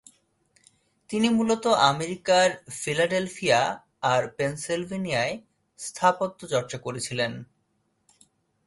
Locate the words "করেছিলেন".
6.77-7.31